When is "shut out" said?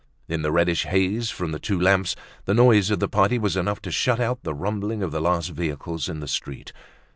3.91-4.41